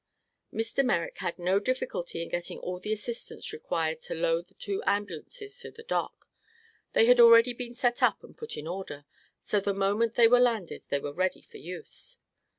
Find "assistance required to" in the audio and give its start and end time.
2.91-4.15